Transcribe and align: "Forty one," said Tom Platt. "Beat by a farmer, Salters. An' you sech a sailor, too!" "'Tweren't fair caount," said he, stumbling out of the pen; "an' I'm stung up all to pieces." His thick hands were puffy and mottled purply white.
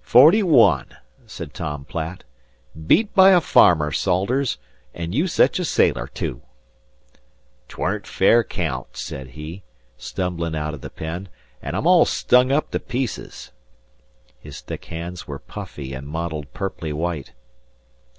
"Forty 0.00 0.42
one," 0.42 0.86
said 1.26 1.52
Tom 1.52 1.84
Platt. 1.84 2.24
"Beat 2.86 3.14
by 3.14 3.32
a 3.32 3.42
farmer, 3.42 3.92
Salters. 3.92 4.56
An' 4.94 5.12
you 5.12 5.26
sech 5.26 5.58
a 5.58 5.66
sailor, 5.66 6.06
too!" 6.06 6.40
"'Tweren't 7.68 8.06
fair 8.06 8.42
caount," 8.42 8.96
said 8.96 9.26
he, 9.36 9.62
stumbling 9.98 10.56
out 10.56 10.72
of 10.72 10.80
the 10.80 10.88
pen; 10.88 11.28
"an' 11.60 11.74
I'm 11.74 11.84
stung 12.06 12.50
up 12.50 12.64
all 12.64 12.70
to 12.70 12.80
pieces." 12.80 13.52
His 14.38 14.62
thick 14.62 14.86
hands 14.86 15.28
were 15.28 15.38
puffy 15.38 15.92
and 15.92 16.08
mottled 16.08 16.54
purply 16.54 16.92
white. 16.94 17.34